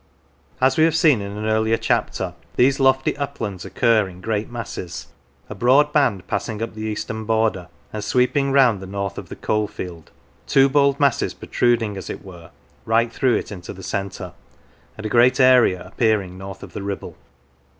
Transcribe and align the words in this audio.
As 0.59 0.77
we 0.77 0.83
have 0.85 0.95
seen 0.95 1.21
in 1.21 1.37
an 1.37 1.45
earlier 1.45 1.77
chapter, 1.77 2.33
these 2.55 2.79
lofty 2.79 3.15
uplands 3.17 3.65
occur 3.65 4.09
in 4.09 4.19
great 4.19 4.49
masses 4.49 5.05
a 5.47 5.53
broad 5.53 5.93
band 5.93 6.25
passing 6.25 6.59
up 6.63 6.73
the 6.73 6.81
eastern 6.81 7.23
border, 7.25 7.67
and 7.93 8.03
sweeping 8.03 8.51
round 8.51 8.79
the 8.79 8.87
north 8.87 9.19
of 9.19 9.29
the 9.29 9.35
coalfield; 9.35 10.09
two 10.47 10.67
bold 10.69 10.99
masses 10.99 11.35
protruding, 11.35 11.97
as 11.97 12.09
it 12.09 12.25
were, 12.25 12.49
right 12.83 13.13
through 13.13 13.35
it 13.35 13.51
in 13.51 13.61
the 13.61 13.83
centre; 13.83 14.33
and 14.97 15.05
a 15.05 15.07
great 15.07 15.39
area 15.39 15.85
appearing 15.89 16.35
north 16.35 16.63
of 16.63 16.73
the 16.73 16.79
Kibble. 16.81 17.15